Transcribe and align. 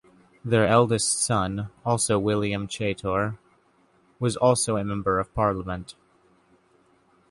Their 0.43 0.65
eldest 0.65 1.23
son, 1.23 1.69
also 1.85 2.17
William 2.17 2.67
Chaytor, 2.67 3.37
was 4.19 4.35
also 4.35 4.75
a 4.75 4.83
Member 4.83 5.19
of 5.19 5.31
Parliament. 5.35 5.93